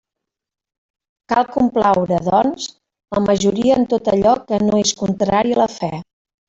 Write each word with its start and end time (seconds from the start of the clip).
Cal 1.33 1.45
complaure, 1.57 2.19
doncs, 2.29 2.67
la 3.19 3.23
majoria 3.29 3.79
en 3.83 3.89
tot 3.95 4.13
allò 4.17 4.35
que 4.51 4.65
no 4.69 4.85
és 4.89 4.99
contrari 5.05 5.59
a 5.59 5.65
la 5.67 5.75
fe. 5.81 5.97